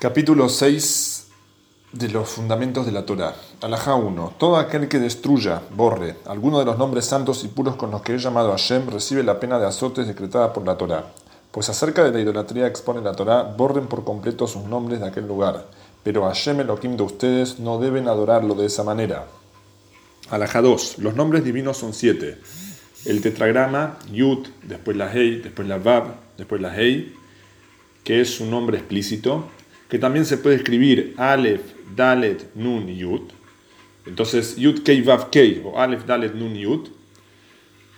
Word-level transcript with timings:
Capítulo 0.00 0.48
6 0.48 1.26
de 1.90 2.08
los 2.10 2.28
fundamentos 2.28 2.86
de 2.86 2.92
la 2.92 3.04
Torah. 3.04 3.34
Alajá 3.60 3.96
1. 3.96 4.34
Todo 4.38 4.56
aquel 4.56 4.86
que 4.86 5.00
destruya, 5.00 5.60
borre, 5.74 6.14
alguno 6.26 6.60
de 6.60 6.64
los 6.64 6.78
nombres 6.78 7.06
santos 7.06 7.42
y 7.42 7.48
puros 7.48 7.74
con 7.74 7.90
los 7.90 8.02
que 8.02 8.14
he 8.14 8.18
llamado 8.18 8.50
a 8.50 8.52
Hashem 8.52 8.88
recibe 8.88 9.24
la 9.24 9.40
pena 9.40 9.58
de 9.58 9.66
azotes 9.66 10.06
decretada 10.06 10.52
por 10.52 10.64
la 10.64 10.78
Torah. 10.78 11.12
Pues 11.50 11.68
acerca 11.68 12.04
de 12.04 12.12
la 12.12 12.20
idolatría 12.20 12.68
expone 12.68 13.00
la 13.00 13.16
Torah, 13.16 13.42
borren 13.42 13.88
por 13.88 14.04
completo 14.04 14.46
sus 14.46 14.62
nombres 14.66 15.00
de 15.00 15.08
aquel 15.08 15.26
lugar. 15.26 15.66
Pero 16.04 16.26
Hashem 16.26 16.60
Elohim 16.60 16.96
de 16.96 17.02
ustedes 17.02 17.58
no 17.58 17.80
deben 17.80 18.06
adorarlo 18.06 18.54
de 18.54 18.66
esa 18.66 18.84
manera. 18.84 19.26
Alajá 20.30 20.62
2. 20.62 20.98
Los 20.98 21.16
nombres 21.16 21.42
divinos 21.42 21.76
son 21.76 21.92
siete. 21.92 22.38
El 23.04 23.20
tetragrama, 23.20 23.98
Yud, 24.12 24.46
después 24.62 24.96
la 24.96 25.12
Hei, 25.12 25.40
después 25.40 25.66
la 25.66 25.78
Vav, 25.78 26.14
después 26.36 26.60
la 26.60 26.72
Hei, 26.80 27.16
que 28.04 28.20
es 28.20 28.38
un 28.38 28.52
nombre 28.52 28.78
explícito 28.78 29.57
que 29.88 29.98
también 29.98 30.24
se 30.26 30.36
puede 30.36 30.56
escribir 30.56 31.14
Aleph, 31.16 31.62
Dalet, 31.96 32.54
Nun, 32.54 32.88
Yud. 32.88 33.22
Entonces, 34.06 34.56
Yud, 34.58 34.82
Kei, 34.82 35.00
Vav, 35.02 35.30
Kei, 35.30 35.62
o 35.64 35.78
Aleph, 35.78 36.04
Dalet, 36.06 36.34
Nun, 36.34 36.54
Yud. 36.54 36.88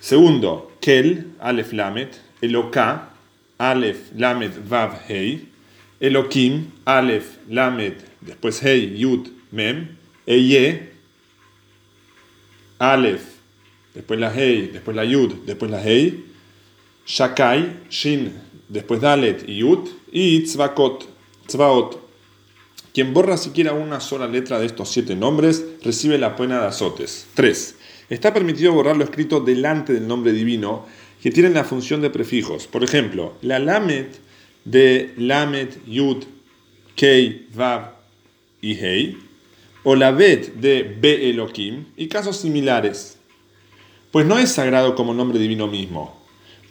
Segundo, 0.01 0.73
Kel, 0.81 1.27
Aleph, 1.41 1.73
Lamet, 1.73 2.21
Eloka, 2.41 3.11
Aleph, 3.59 4.13
Lamet, 4.17 4.53
Vav, 4.69 5.01
Hei. 5.09 5.47
Elokim, 6.01 6.71
Aleph, 6.87 7.37
Lamet, 7.49 7.97
después 8.21 8.63
Hei, 8.63 8.97
Yud, 8.97 9.29
Mem. 9.51 9.89
Eye, 10.27 10.89
Aleph, 12.79 13.25
después 13.95 14.19
la 14.19 14.33
Hei, 14.33 14.71
después 14.73 14.97
la 14.97 15.05
Yud, 15.05 15.45
después 15.45 15.71
la 15.71 15.83
Hei. 15.85 16.25
Shakai, 17.05 17.69
Shin, 17.91 18.33
después 18.69 19.01
Dalet 19.01 19.43
y 19.49 19.59
Yud. 19.59 19.89
Y 20.13 20.41
Tzvakot, 20.45 21.10
Quien 22.93 23.15
borra 23.15 23.37
siquiera 23.37 23.73
una 23.73 24.01
sola 24.01 24.27
letra 24.27 24.59
de 24.59 24.67
estos 24.67 24.91
siete 24.91 25.15
nombres 25.15 25.65
recibe 25.83 26.19
la 26.19 26.37
pena 26.37 26.61
de 26.61 26.67
azotes. 26.67 27.27
3. 27.35 27.77
Está 28.09 28.35
permitido 28.35 28.73
borrar 28.73 28.97
lo 28.97 29.05
escrito 29.05 29.41
delante 29.41 29.93
del 29.93 30.09
nombre 30.09 30.33
divino 30.33 30.87
que 31.23 31.31
tienen 31.31 31.55
la 31.55 31.65
función 31.65 32.01
de 32.01 32.11
prefijos. 32.11 32.67
Por 32.67 32.83
ejemplo, 32.83 33.35
la 33.43 33.59
Lamet 33.59 34.19
de 34.65 35.15
Lamet, 35.17 35.79
Yud, 35.87 36.25
Kei, 36.97 37.47
Vav 37.55 37.93
y 38.61 38.75
Hei, 38.75 39.17
o 39.85 39.95
la 39.95 40.11
Bet 40.11 40.55
de 40.55 40.83
Be 40.83 41.31
Elohim, 41.31 41.87
y 41.97 42.09
casos 42.09 42.39
similares. 42.39 43.19
Pues 44.11 44.27
no 44.27 44.39
es 44.39 44.51
sagrado 44.51 44.95
como 44.95 45.15
nombre 45.15 45.39
divino 45.39 45.67
mismo, 45.67 46.20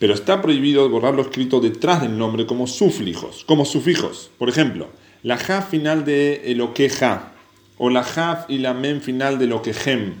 pero 0.00 0.14
está 0.14 0.40
prohibido 0.40 0.88
borrar 0.88 1.14
lo 1.14 1.22
escrito 1.22 1.60
detrás 1.60 2.00
del 2.00 2.16
nombre 2.16 2.46
como 2.46 2.66
sufijos, 2.66 3.44
como 3.44 3.66
sufijos. 3.66 4.30
Por 4.38 4.48
ejemplo, 4.48 4.88
la 5.22 5.36
ja 5.36 5.60
final 5.60 6.06
de 6.06 6.50
eloqueja 6.50 7.34
o 7.76 7.90
la 7.90 8.02
ja 8.02 8.46
y 8.48 8.58
la 8.58 8.72
mem 8.72 9.02
final 9.02 9.38
de 9.38 9.44
eloquejem 9.44 10.14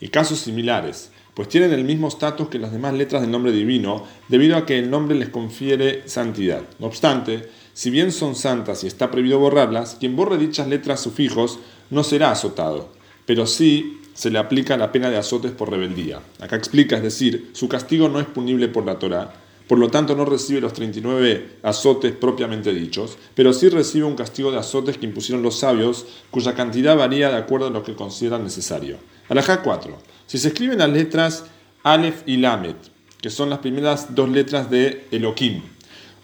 y 0.00 0.08
casos 0.08 0.40
similares, 0.40 1.10
pues 1.32 1.48
tienen 1.48 1.72
el 1.72 1.84
mismo 1.84 2.08
estatus 2.08 2.50
que 2.50 2.58
las 2.58 2.72
demás 2.72 2.92
letras 2.92 3.22
del 3.22 3.30
nombre 3.30 3.52
divino 3.52 4.04
debido 4.28 4.54
a 4.58 4.66
que 4.66 4.78
el 4.78 4.90
nombre 4.90 5.16
les 5.16 5.30
confiere 5.30 6.06
santidad. 6.06 6.64
No 6.78 6.86
obstante, 6.86 7.48
si 7.72 7.88
bien 7.88 8.12
son 8.12 8.34
santas 8.34 8.84
y 8.84 8.86
está 8.86 9.10
prohibido 9.10 9.38
borrarlas, 9.38 9.96
quien 9.98 10.14
borre 10.14 10.36
dichas 10.36 10.68
letras 10.68 11.00
sufijos 11.00 11.58
no 11.88 12.04
será 12.04 12.32
azotado, 12.32 12.90
pero 13.24 13.46
sí 13.46 14.01
se 14.14 14.30
le 14.30 14.38
aplica 14.38 14.76
la 14.76 14.92
pena 14.92 15.10
de 15.10 15.16
azotes 15.16 15.52
por 15.52 15.70
rebeldía. 15.70 16.20
Acá 16.40 16.56
explica, 16.56 16.96
es 16.96 17.02
decir, 17.02 17.50
su 17.52 17.68
castigo 17.68 18.08
no 18.08 18.20
es 18.20 18.26
punible 18.26 18.68
por 18.68 18.84
la 18.84 18.98
Torah, 18.98 19.32
por 19.68 19.78
lo 19.78 19.90
tanto 19.90 20.14
no 20.14 20.24
recibe 20.24 20.60
los 20.60 20.72
39 20.72 21.58
azotes 21.62 22.12
propiamente 22.12 22.74
dichos, 22.74 23.16
pero 23.34 23.52
sí 23.52 23.68
recibe 23.68 24.04
un 24.04 24.16
castigo 24.16 24.50
de 24.50 24.58
azotes 24.58 24.98
que 24.98 25.06
impusieron 25.06 25.42
los 25.42 25.58
sabios, 25.58 26.06
cuya 26.30 26.54
cantidad 26.54 26.96
varía 26.96 27.30
de 27.30 27.36
acuerdo 27.36 27.68
a 27.68 27.70
lo 27.70 27.82
que 27.82 27.94
consideran 27.94 28.44
necesario. 28.44 28.98
Alajá 29.28 29.62
4. 29.62 29.96
Si 30.26 30.38
se 30.38 30.48
escriben 30.48 30.78
las 30.78 30.90
letras 30.90 31.44
Aleph 31.84 32.22
y 32.26 32.36
Lamet, 32.36 32.76
que 33.20 33.30
son 33.30 33.50
las 33.50 33.60
primeras 33.60 34.14
dos 34.14 34.28
letras 34.28 34.68
de 34.68 35.06
Elohim, 35.10 35.62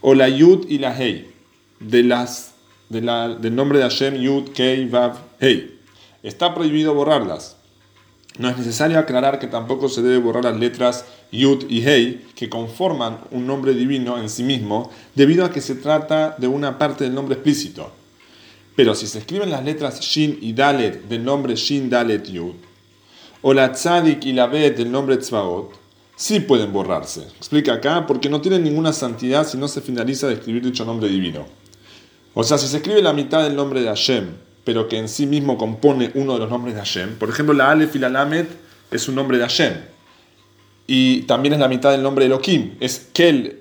o 0.00 0.14
la 0.14 0.28
Yud 0.28 0.66
y 0.68 0.78
la 0.78 0.94
Hei, 0.96 1.30
de 1.80 2.02
las, 2.02 2.54
del 2.88 3.54
nombre 3.54 3.78
de 3.78 3.84
Hashem 3.84 4.16
Yud, 4.16 4.50
Kei, 4.50 4.88
Vav, 4.88 5.16
Hei, 5.40 5.78
está 6.22 6.54
prohibido 6.54 6.92
borrarlas 6.92 7.57
no 8.36 8.48
es 8.48 8.58
necesario 8.58 8.98
aclarar 8.98 9.38
que 9.38 9.46
tampoco 9.46 9.88
se 9.88 10.02
debe 10.02 10.18
borrar 10.18 10.44
las 10.44 10.58
letras 10.58 11.04
Yud 11.32 11.64
y 11.68 11.86
Hei, 11.86 12.26
que 12.34 12.48
conforman 12.48 13.18
un 13.30 13.46
nombre 13.46 13.74
divino 13.74 14.18
en 14.18 14.28
sí 14.28 14.42
mismo, 14.42 14.90
debido 15.14 15.44
a 15.44 15.50
que 15.50 15.60
se 15.60 15.74
trata 15.74 16.36
de 16.38 16.46
una 16.46 16.78
parte 16.78 17.04
del 17.04 17.14
nombre 17.14 17.34
explícito. 17.34 17.90
Pero 18.76 18.94
si 18.94 19.06
se 19.08 19.18
escriben 19.18 19.50
las 19.50 19.64
letras 19.64 20.00
Shin 20.00 20.38
y 20.40 20.52
Dalet 20.52 21.08
del 21.08 21.24
nombre 21.24 21.56
Shin 21.56 21.90
Dalet 21.90 22.28
Yud, 22.28 22.54
o 23.42 23.52
la 23.52 23.72
Tzadik 23.72 24.24
y 24.24 24.32
la 24.32 24.46
Bet 24.46 24.76
del 24.76 24.90
nombre 24.90 25.16
Tzvaot, 25.16 25.72
sí 26.16 26.40
pueden 26.40 26.72
borrarse. 26.72 27.22
Explica 27.36 27.74
acá, 27.74 28.06
porque 28.06 28.28
no 28.28 28.40
tienen 28.40 28.64
ninguna 28.64 28.92
santidad 28.92 29.46
si 29.46 29.56
no 29.56 29.68
se 29.68 29.80
finaliza 29.80 30.28
de 30.28 30.34
escribir 30.34 30.64
dicho 30.64 30.84
nombre 30.84 31.08
divino. 31.08 31.46
O 32.34 32.44
sea, 32.44 32.58
si 32.58 32.68
se 32.68 32.76
escribe 32.76 33.02
la 33.02 33.12
mitad 33.12 33.42
del 33.42 33.56
nombre 33.56 33.80
de 33.80 33.88
Hashem, 33.88 34.28
pero 34.68 34.86
que 34.86 34.98
en 34.98 35.08
sí 35.08 35.24
mismo 35.24 35.56
compone 35.56 36.10
uno 36.12 36.34
de 36.34 36.40
los 36.40 36.50
nombres 36.50 36.74
de 36.74 36.80
Hashem. 36.80 37.16
Por 37.16 37.30
ejemplo, 37.30 37.54
la 37.54 37.70
Aleph 37.70 37.96
y 37.96 37.98
la 37.98 38.46
es 38.90 39.08
un 39.08 39.14
nombre 39.14 39.38
de 39.38 39.44
Hashem. 39.44 39.72
Y 40.86 41.22
también 41.22 41.54
es 41.54 41.58
la 41.58 41.68
mitad 41.68 41.90
del 41.90 42.02
nombre 42.02 42.28
de 42.28 42.34
Elohim. 42.34 42.76
Es 42.78 43.08
Kel 43.14 43.60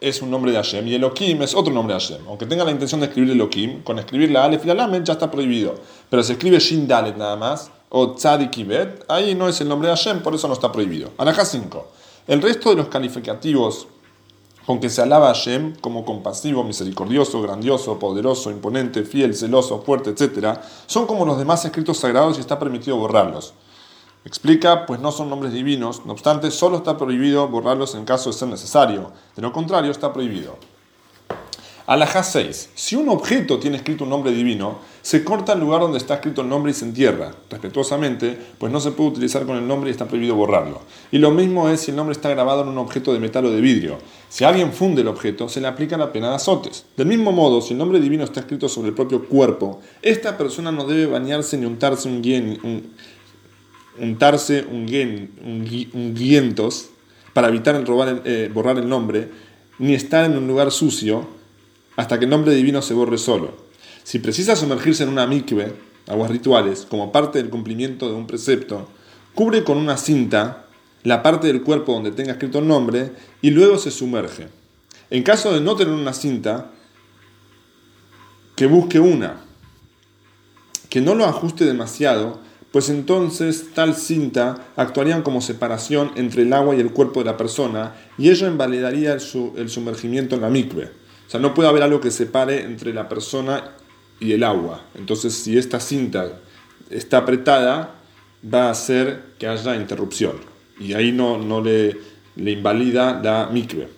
es 0.00 0.22
un 0.22 0.30
nombre 0.30 0.50
de 0.50 0.56
Hashem 0.56 0.88
y 0.88 0.94
Elohim 0.94 1.42
es 1.42 1.54
otro 1.54 1.70
nombre 1.70 1.92
de 1.92 2.00
Hashem. 2.00 2.26
Aunque 2.26 2.46
tenga 2.46 2.64
la 2.64 2.70
intención 2.70 2.98
de 2.98 3.08
escribir 3.08 3.32
Elohim, 3.32 3.82
con 3.82 3.98
escribir 3.98 4.30
la 4.30 4.44
Aleph 4.44 4.64
y 4.64 4.68
la 4.68 4.74
Lamed 4.74 5.02
ya 5.04 5.12
está 5.12 5.30
prohibido. 5.30 5.74
Pero 6.08 6.22
si 6.22 6.32
escribe 6.32 6.58
Shin 6.60 6.88
Dalet 6.88 7.18
nada 7.18 7.36
más, 7.36 7.70
o 7.90 8.14
Tzadik 8.14 8.66
Bet, 8.66 9.04
ahí 9.06 9.34
no 9.34 9.50
es 9.50 9.60
el 9.60 9.68
nombre 9.68 9.90
de 9.90 9.96
Hashem, 9.96 10.22
por 10.22 10.34
eso 10.34 10.48
no 10.48 10.54
está 10.54 10.72
prohibido. 10.72 11.10
Alajá 11.18 11.44
5. 11.44 11.92
El 12.26 12.40
resto 12.40 12.70
de 12.70 12.76
los 12.76 12.88
calificativos 12.88 13.86
con 14.68 14.80
que 14.80 14.90
se 14.90 15.00
alaba 15.00 15.30
a 15.30 15.34
Hashem 15.34 15.76
como 15.80 16.04
compasivo, 16.04 16.62
misericordioso, 16.62 17.40
grandioso, 17.40 17.98
poderoso, 17.98 18.50
imponente, 18.50 19.02
fiel, 19.02 19.34
celoso, 19.34 19.80
fuerte, 19.80 20.10
etc., 20.10 20.58
son 20.84 21.06
como 21.06 21.24
los 21.24 21.38
demás 21.38 21.64
escritos 21.64 21.96
sagrados 21.96 22.36
y 22.36 22.40
está 22.42 22.58
permitido 22.58 22.98
borrarlos. 22.98 23.54
Explica, 24.26 24.84
pues 24.84 25.00
no 25.00 25.10
son 25.10 25.30
nombres 25.30 25.54
divinos, 25.54 26.04
no 26.04 26.12
obstante, 26.12 26.50
solo 26.50 26.76
está 26.76 26.98
prohibido 26.98 27.48
borrarlos 27.48 27.94
en 27.94 28.04
caso 28.04 28.28
de 28.28 28.36
ser 28.36 28.48
necesario, 28.48 29.10
de 29.34 29.40
lo 29.40 29.54
contrario 29.54 29.90
está 29.90 30.12
prohibido. 30.12 30.58
Alajá 31.88 32.22
6. 32.22 32.72
Si 32.74 32.96
un 32.96 33.08
objeto 33.08 33.58
tiene 33.58 33.78
escrito 33.78 34.04
un 34.04 34.10
nombre 34.10 34.30
divino, 34.30 34.78
se 35.00 35.24
corta 35.24 35.54
el 35.54 35.60
lugar 35.60 35.80
donde 35.80 35.96
está 35.96 36.16
escrito 36.16 36.42
el 36.42 36.48
nombre 36.50 36.70
y 36.70 36.74
se 36.74 36.84
entierra, 36.84 37.34
respetuosamente, 37.48 38.36
pues 38.58 38.70
no 38.70 38.78
se 38.78 38.90
puede 38.90 39.08
utilizar 39.08 39.46
con 39.46 39.56
el 39.56 39.66
nombre 39.66 39.88
y 39.88 39.92
está 39.92 40.06
prohibido 40.06 40.34
borrarlo. 40.34 40.82
Y 41.10 41.16
lo 41.16 41.30
mismo 41.30 41.70
es 41.70 41.80
si 41.80 41.90
el 41.90 41.96
nombre 41.96 42.12
está 42.12 42.28
grabado 42.28 42.60
en 42.60 42.68
un 42.68 42.76
objeto 42.76 43.14
de 43.14 43.20
metal 43.20 43.46
o 43.46 43.50
de 43.50 43.62
vidrio. 43.62 43.96
Si 44.28 44.44
alguien 44.44 44.74
funde 44.74 45.00
el 45.00 45.08
objeto, 45.08 45.48
se 45.48 45.62
le 45.62 45.66
aplica 45.66 45.96
la 45.96 46.12
pena 46.12 46.28
de 46.28 46.34
azotes. 46.34 46.84
Del 46.94 47.06
mismo 47.06 47.32
modo, 47.32 47.62
si 47.62 47.72
el 47.72 47.78
nombre 47.78 48.00
divino 48.00 48.22
está 48.22 48.40
escrito 48.40 48.68
sobre 48.68 48.90
el 48.90 48.94
propio 48.94 49.26
cuerpo, 49.26 49.80
esta 50.02 50.36
persona 50.36 50.70
no 50.70 50.84
debe 50.84 51.06
bañarse 51.06 51.56
ni 51.56 51.64
untarse 51.64 52.06
un 52.06 52.20
guien, 52.20 52.60
un, 52.64 52.92
untarse 53.98 54.66
un, 54.70 54.84
guientos 56.14 56.90
para 57.32 57.48
evitar 57.48 57.82
robar, 57.86 58.20
eh, 58.26 58.50
borrar 58.52 58.76
el 58.76 58.90
nombre, 58.90 59.30
ni 59.78 59.94
estar 59.94 60.26
en 60.26 60.36
un 60.36 60.46
lugar 60.46 60.70
sucio 60.70 61.37
hasta 61.98 62.20
que 62.20 62.26
el 62.26 62.30
nombre 62.30 62.54
divino 62.54 62.80
se 62.80 62.94
borre 62.94 63.18
solo. 63.18 63.56
Si 64.04 64.20
precisa 64.20 64.54
sumergirse 64.54 65.02
en 65.02 65.08
una 65.08 65.26
mikve, 65.26 65.72
aguas 66.06 66.30
rituales, 66.30 66.86
como 66.88 67.10
parte 67.10 67.38
del 67.38 67.50
cumplimiento 67.50 68.08
de 68.08 68.14
un 68.14 68.28
precepto, 68.28 68.88
cubre 69.34 69.64
con 69.64 69.78
una 69.78 69.96
cinta 69.96 70.66
la 71.02 71.24
parte 71.24 71.48
del 71.48 71.62
cuerpo 71.62 71.92
donde 71.92 72.12
tenga 72.12 72.30
escrito 72.30 72.60
el 72.60 72.68
nombre 72.68 73.10
y 73.42 73.50
luego 73.50 73.78
se 73.78 73.90
sumerge. 73.90 74.46
En 75.10 75.24
caso 75.24 75.52
de 75.52 75.60
no 75.60 75.74
tener 75.74 75.92
una 75.92 76.12
cinta, 76.12 76.70
que 78.54 78.66
busque 78.66 79.00
una, 79.00 79.40
que 80.90 81.00
no 81.00 81.16
lo 81.16 81.24
ajuste 81.24 81.64
demasiado, 81.64 82.38
pues 82.70 82.90
entonces 82.90 83.74
tal 83.74 83.96
cinta 83.96 84.68
actuaría 84.76 85.20
como 85.24 85.40
separación 85.40 86.12
entre 86.14 86.42
el 86.42 86.52
agua 86.52 86.76
y 86.76 86.80
el 86.80 86.92
cuerpo 86.92 87.18
de 87.18 87.26
la 87.26 87.36
persona 87.36 87.96
y 88.18 88.30
ello 88.30 88.46
invalidaría 88.46 89.14
el, 89.14 89.68
sumergimiento 89.68 90.36
en 90.36 90.42
la 90.42 90.48
mikve. 90.48 91.07
O 91.28 91.30
sea, 91.30 91.38
no 91.40 91.52
puede 91.52 91.68
haber 91.68 91.82
algo 91.82 92.00
que 92.00 92.10
separe 92.10 92.62
entre 92.62 92.94
la 92.94 93.06
persona 93.06 93.72
y 94.18 94.32
el 94.32 94.42
agua. 94.42 94.86
Entonces, 94.94 95.34
si 95.34 95.58
esta 95.58 95.78
cinta 95.78 96.40
está 96.88 97.18
apretada, 97.18 97.96
va 98.42 98.68
a 98.68 98.70
hacer 98.70 99.24
que 99.38 99.46
haya 99.46 99.76
interrupción. 99.76 100.36
Y 100.80 100.94
ahí 100.94 101.12
no, 101.12 101.36
no 101.36 101.60
le, 101.60 101.98
invalida 102.36 103.20
la 103.22 103.50
micve. 103.52 103.88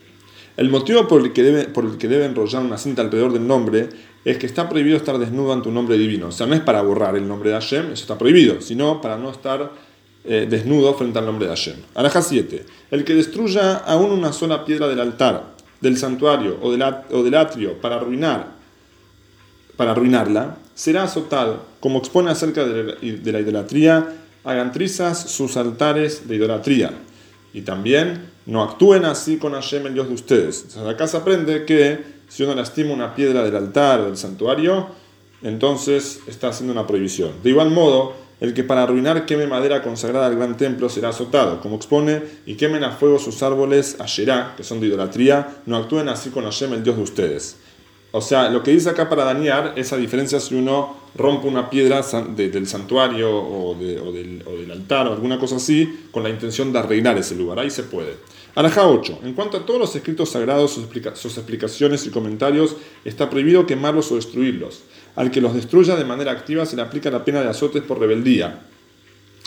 El 0.56 0.70
motivo 0.70 1.06
por 1.06 1.20
el, 1.20 1.32
que 1.32 1.44
debe, 1.44 1.64
por 1.66 1.84
el 1.84 1.98
que 1.98 2.08
debe 2.08 2.24
enrollar 2.24 2.64
una 2.64 2.78
cinta 2.78 3.02
alrededor 3.02 3.32
del 3.32 3.46
nombre 3.46 3.88
es 4.24 4.36
que 4.36 4.46
está 4.46 4.68
prohibido 4.68 4.96
estar 4.96 5.16
desnudo 5.16 5.52
ante 5.52 5.68
un 5.68 5.74
nombre 5.74 5.96
divino. 5.96 6.28
O 6.28 6.32
sea, 6.32 6.48
no 6.48 6.54
es 6.56 6.60
para 6.60 6.82
borrar 6.82 7.16
el 7.16 7.28
nombre 7.28 7.50
de 7.50 7.54
Hashem, 7.54 7.92
eso 7.92 8.02
está 8.02 8.18
prohibido, 8.18 8.60
sino 8.60 9.00
para 9.00 9.16
no 9.16 9.30
estar 9.30 9.70
eh, 10.24 10.46
desnudo 10.50 10.94
frente 10.94 11.20
al 11.20 11.26
nombre 11.26 11.46
de 11.46 11.54
Hashem. 11.54 11.76
Araja 11.94 12.22
7. 12.22 12.66
El 12.90 13.04
que 13.04 13.14
destruya 13.14 13.76
aún 13.76 14.10
una 14.10 14.32
sola 14.32 14.64
piedra 14.64 14.88
del 14.88 15.00
altar 15.00 15.49
del 15.80 15.96
santuario 15.96 16.58
o 16.62 16.70
del, 16.72 17.34
atrio 17.34 17.80
para 17.80 17.96
arruinar, 17.96 18.48
para 19.76 19.92
arruinarla, 19.92 20.58
será 20.74 21.04
azotado, 21.04 21.64
como 21.80 21.98
expone 21.98 22.30
acerca 22.30 22.64
de 22.64 23.32
la 23.32 23.40
idolatría, 23.40 24.14
hagan 24.44 24.72
trizas 24.72 25.30
sus 25.30 25.56
altares 25.56 26.28
de 26.28 26.36
idolatría. 26.36 26.92
Y 27.52 27.62
también 27.62 28.30
no 28.46 28.62
actúen 28.62 29.04
así 29.04 29.36
con 29.38 29.52
Hashem, 29.52 29.86
el 29.86 29.94
Dios 29.94 30.08
de 30.08 30.14
ustedes. 30.14 30.62
Entonces, 30.62 30.94
acá 30.94 31.06
se 31.06 31.16
aprende 31.16 31.64
que 31.64 32.20
si 32.28 32.42
uno 32.44 32.54
lastima 32.54 32.92
una 32.92 33.14
piedra 33.14 33.42
del 33.42 33.56
altar 33.56 34.00
o 34.00 34.06
del 34.06 34.16
santuario, 34.16 34.88
entonces 35.42 36.20
está 36.26 36.48
haciendo 36.48 36.72
una 36.72 36.86
prohibición. 36.86 37.32
De 37.42 37.50
igual 37.50 37.70
modo, 37.70 38.14
el 38.40 38.54
que 38.54 38.64
para 38.64 38.82
arruinar 38.82 39.26
queme 39.26 39.46
madera 39.46 39.82
consagrada 39.82 40.26
al 40.26 40.36
gran 40.36 40.56
templo 40.56 40.88
será 40.88 41.10
azotado, 41.10 41.60
como 41.60 41.76
expone, 41.76 42.22
y 42.46 42.54
quemen 42.54 42.84
a 42.84 42.92
fuego 42.92 43.18
sus 43.18 43.42
árboles, 43.42 43.96
Asherá, 44.00 44.54
que 44.56 44.64
son 44.64 44.80
de 44.80 44.86
idolatría, 44.86 45.62
no 45.66 45.76
actúen 45.76 46.08
así 46.08 46.30
con 46.30 46.44
Hashem, 46.44 46.72
el 46.72 46.82
Dios 46.82 46.96
de 46.96 47.02
ustedes. 47.02 47.56
O 48.12 48.20
sea, 48.20 48.50
lo 48.50 48.62
que 48.62 48.72
dice 48.72 48.90
acá 48.90 49.08
para 49.08 49.24
dañar 49.24 49.74
es 49.76 49.92
a 49.92 49.96
diferencia 49.96 50.40
si 50.40 50.56
uno 50.56 50.96
rompe 51.14 51.46
una 51.46 51.70
piedra 51.70 52.02
del 52.34 52.66
santuario 52.66 53.30
o, 53.30 53.76
del, 53.76 54.70
altar 54.70 55.06
o 55.06 55.12
alguna 55.12 55.38
cosa 55.38 55.56
así 55.56 56.06
con 56.10 56.22
la 56.22 56.30
intención 56.30 56.72
de 56.72 56.80
arreglar 56.80 57.18
ese 57.18 57.36
lugar. 57.36 57.60
Ahí 57.60 57.70
se 57.70 57.84
puede. 57.84 58.16
Araja 58.56 58.88
8. 58.88 59.20
En 59.22 59.34
cuanto 59.34 59.58
a 59.58 59.66
todos 59.66 59.78
los 59.78 59.94
escritos 59.94 60.30
sagrados, 60.30 60.72
sus, 60.72 60.86
sus 61.14 61.38
explicaciones 61.38 62.04
y 62.06 62.10
comentarios, 62.10 62.74
está 63.04 63.30
prohibido 63.30 63.64
quemarlos 63.64 64.10
o 64.10 64.16
destruirlos. 64.16 64.82
Al 65.16 65.30
que 65.30 65.40
los 65.40 65.54
destruya 65.54 65.96
de 65.96 66.04
manera 66.04 66.32
activa 66.32 66.66
se 66.66 66.76
le 66.76 66.82
aplica 66.82 67.10
la 67.10 67.24
pena 67.24 67.42
de 67.42 67.48
azotes 67.48 67.82
por 67.82 67.98
rebeldía. 67.98 68.60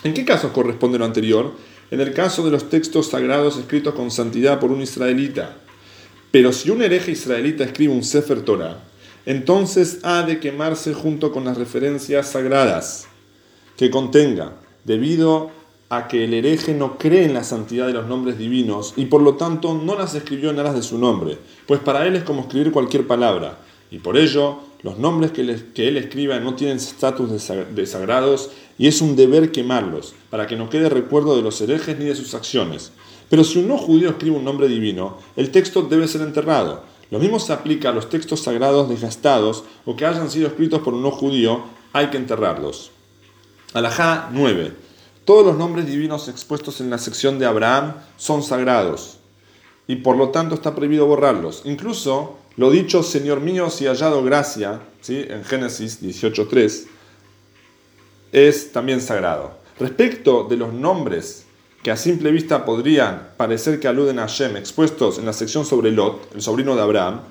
¿En 0.04 0.14
qué 0.14 0.26
casos 0.26 0.52
corresponde 0.52 1.00
lo 1.00 1.06
anterior? 1.06 1.54
En 1.92 2.02
el 2.02 2.14
caso 2.14 2.44
de 2.44 2.52
los 2.52 2.70
textos 2.70 3.10
sagrados 3.10 3.58
escritos 3.58 3.94
con 3.94 4.12
santidad 4.12 4.60
por 4.60 4.72
un 4.72 4.82
israelita 4.82 5.58
pero 6.34 6.52
si 6.52 6.72
un 6.72 6.82
hereje 6.82 7.12
israelita 7.12 7.64
escribe 7.64 7.94
un 7.94 8.04
Sefer 8.04 8.42
Torah, 8.42 8.80
entonces 9.28 10.00
ha 10.02 10.24
de 10.24 10.40
quemarse 10.40 10.96
junto 10.96 11.32
con 11.32 11.46
las 11.46 11.60
referencias 11.60 12.32
sagradas 12.32 13.06
que 13.78 13.92
contenga, 13.92 14.54
debido 14.84 15.52
a 15.90 16.08
que 16.08 16.24
el 16.24 16.34
hereje 16.34 16.74
no 16.74 16.98
cree 16.98 17.26
en 17.26 17.36
la 17.36 17.44
santidad 17.44 17.86
de 17.86 17.94
los 17.94 18.08
nombres 18.08 18.40
divinos 18.40 18.96
y 18.98 19.06
por 19.06 19.22
lo 19.22 19.36
tanto 19.36 19.76
no 19.76 19.96
las 19.96 20.16
escribió 20.16 20.50
en 20.50 20.58
aras 20.58 20.74
de 20.74 20.82
su 20.82 20.98
nombre, 20.98 21.38
pues 21.68 21.80
para 21.82 22.08
él 22.08 22.16
es 22.16 22.24
como 22.24 22.42
escribir 22.42 22.72
cualquier 22.72 23.06
palabra, 23.06 23.60
y 23.92 24.00
por 24.00 24.18
ello 24.18 24.58
los 24.84 25.00
nombres 25.00 25.32
que, 25.32 25.42
él 25.42 25.98
escriba 25.98 26.40
no 26.40 26.56
tienen 26.56 26.76
estatus 26.76 27.30
de 27.74 27.86
sagrados 27.86 28.52
y 28.78 28.88
es 28.88 29.02
un 29.02 29.16
deber 29.16 29.54
quemarlos, 29.54 30.14
para 30.30 30.46
que 30.46 30.58
no 30.58 30.70
quede 30.70 30.90
recuerdo 30.90 31.38
de 31.38 31.42
los 31.42 31.62
herejes 31.62 31.98
ni 31.98 32.06
de 32.06 32.16
sus 32.16 32.34
acciones. 32.34 32.92
Pero 33.30 33.46
si 33.46 33.60
un 33.60 33.70
no 33.70 33.78
judío 33.78 34.10
escribe 34.10 34.36
un 34.36 34.44
nombre 34.44 34.68
divino, 34.68 35.18
el 35.38 35.52
texto 35.52 35.84
debe 35.84 36.10
ser 36.10 36.22
enterrado. 36.22 36.84
Lo 37.12 37.20
mismo 37.20 37.40
se 37.40 37.54
aplica 37.54 37.90
a 37.90 37.94
los 37.94 38.10
textos 38.10 38.42
sagrados 38.42 38.90
desgastados 38.90 39.64
o 39.86 39.96
que 39.96 40.06
hayan 40.06 40.30
sido 40.30 40.48
escritos 40.48 40.82
por 40.82 40.94
un 40.94 41.02
no 41.02 41.12
judío, 41.12 41.64
hay 41.94 42.08
que 42.08 42.18
enterrarlos. 42.18 42.92
Alajá 43.74 44.30
9. 44.34 44.74
Todos 45.24 45.46
los 45.46 45.58
nombres 45.58 45.86
divinos 45.86 46.28
expuestos 46.28 46.82
en 46.82 46.90
la 46.90 46.98
sección 46.98 47.40
de 47.40 47.46
Abraham 47.46 47.94
son 48.18 48.44
sagrados 48.44 49.20
y 49.88 49.98
por 49.98 50.18
lo 50.18 50.30
tanto 50.30 50.56
está 50.56 50.76
prohibido 50.76 51.06
borrarlos. 51.06 51.62
Incluso 51.66 52.38
lo 52.56 52.70
dicho, 52.70 53.04
Señor 53.04 53.42
mío, 53.42 53.70
si 53.70 53.86
hallado 53.86 54.24
gracia, 54.24 54.82
¿sí? 55.02 55.26
en 55.28 55.44
Génesis 55.44 56.02
18.3, 56.02 56.86
es 58.32 58.72
también 58.72 59.02
sagrado. 59.02 59.52
Respecto 59.80 60.44
de 60.44 60.58
los 60.58 60.74
nombres 60.74 61.46
que 61.82 61.92
a 61.92 61.98
simple 61.98 62.32
vista 62.32 62.64
podrían 62.64 63.30
parecer 63.36 63.80
que 63.80 63.88
aluden 63.88 64.20
a 64.20 64.28
Hashem, 64.28 64.56
expuestos 64.56 65.18
en 65.18 65.26
la 65.26 65.34
sección 65.34 65.66
sobre 65.66 65.92
Lot, 65.92 66.34
el 66.34 66.42
sobrino 66.42 66.76
de 66.76 66.82
Abraham, 66.82 67.22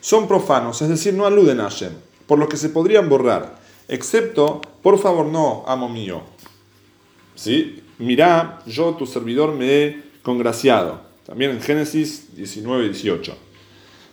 son 0.00 0.28
profanos, 0.28 0.82
es 0.82 0.88
decir, 0.88 1.14
no 1.14 1.26
aluden 1.26 1.60
a 1.60 1.70
Hashem, 1.70 1.92
por 2.26 2.38
lo 2.38 2.48
que 2.48 2.56
se 2.56 2.68
podrían 2.68 3.08
borrar, 3.08 3.56
excepto, 3.88 4.60
por 4.82 4.98
favor 4.98 5.26
no, 5.26 5.64
amo 5.66 5.88
mío. 5.88 6.22
¿Sí? 7.34 7.82
Mirá, 7.98 8.60
yo, 8.66 8.94
tu 8.94 9.06
servidor, 9.06 9.52
me 9.52 9.84
he 9.84 10.02
congraciado. 10.22 11.11
También 11.26 11.52
en 11.52 11.60
Génesis 11.60 12.34
19 12.34 12.84
y 12.84 12.88
18. 12.88 13.36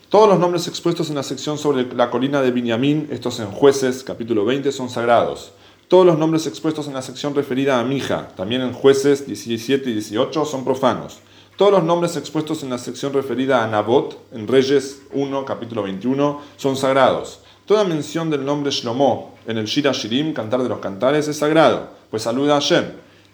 Todos 0.10 0.30
los 0.30 0.40
nombres 0.40 0.68
expuestos 0.68 1.10
en 1.10 1.16
la 1.16 1.24
sección 1.24 1.58
sobre 1.58 1.86
la 1.96 2.10
colina 2.10 2.42
de 2.42 2.52
Binyamin, 2.52 3.08
estos 3.12 3.40
en 3.40 3.48
Jueces, 3.48 4.04
capítulo 4.04 4.46
20, 4.46 4.72
son 4.72 4.90
sagrados. 4.90 5.52
Todos 5.88 6.06
los 6.06 6.20
nombres 6.20 6.46
expuestos 6.46 6.88
en 6.88 6.94
la 6.94 7.02
sección 7.02 7.34
referida 7.34 7.80
a 7.80 7.84
Mija, 7.84 8.28
también 8.36 8.62
en 8.62 8.74
jueces 8.74 9.26
17 9.26 9.90
y 9.90 9.94
18, 9.94 10.46
son 10.46 10.64
profanos. 10.64 11.18
Todos 11.58 11.72
los 11.72 11.84
nombres 11.84 12.16
expuestos 12.16 12.62
en 12.62 12.70
la 12.70 12.78
sección 12.78 13.12
referida 13.12 13.64
a 13.64 13.68
Nabot, 13.68 14.18
en 14.32 14.48
Reyes 14.48 15.02
1, 15.14 15.46
capítulo 15.46 15.84
21, 15.84 16.42
son 16.58 16.78
sagrados. 16.78 17.40
Toda 17.66 17.84
mención 17.84 18.30
del 18.30 18.46
nombre 18.46 18.72
Shlomo 18.72 19.36
en 19.48 19.58
el 19.58 19.66
Shira 19.66 19.92
Shirim, 19.92 20.34
Cantar 20.34 20.62
de 20.62 20.70
los 20.70 20.80
Cantares, 20.80 21.28
es 21.28 21.38
sagrado, 21.38 21.90
pues 22.12 22.24
saluda 22.24 22.58
a 22.58 22.62
Hashem. 22.62 22.86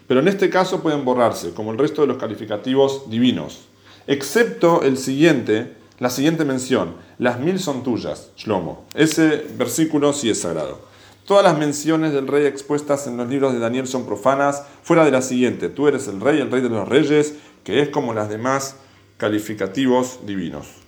Pero 0.07 0.19
en 0.19 0.27
este 0.27 0.49
caso 0.49 0.81
pueden 0.81 1.05
borrarse, 1.05 1.53
como 1.53 1.71
el 1.71 1.77
resto 1.77 2.01
de 2.01 2.07
los 2.07 2.17
calificativos 2.17 3.09
divinos. 3.09 3.65
Excepto 4.07 4.83
el 4.83 4.97
siguiente, 4.97 5.73
la 5.99 6.09
siguiente 6.09 6.45
mención, 6.45 6.95
las 7.17 7.39
mil 7.39 7.59
son 7.59 7.83
tuyas, 7.83 8.29
Shlomo. 8.37 8.85
Ese 8.93 9.45
versículo 9.57 10.13
sí 10.13 10.29
es 10.29 10.41
sagrado. 10.41 10.79
Todas 11.25 11.43
las 11.43 11.57
menciones 11.57 12.13
del 12.13 12.27
rey 12.27 12.45
expuestas 12.45 13.07
en 13.07 13.17
los 13.17 13.27
libros 13.27 13.53
de 13.53 13.59
Daniel 13.59 13.87
son 13.87 14.05
profanas, 14.05 14.63
fuera 14.83 15.03
de 15.03 15.11
la 15.11 15.23
siguiente, 15.23 15.69
tú 15.69 15.87
eres 15.87 16.07
el 16.07 16.21
rey, 16.21 16.39
el 16.39 16.51
rey 16.51 16.61
de 16.61 16.69
los 16.69 16.87
reyes, 16.87 17.33
que 17.63 17.81
es 17.81 17.89
como 17.89 18.13
las 18.13 18.29
demás 18.29 18.75
calificativos 19.17 20.19
divinos. 20.27 20.84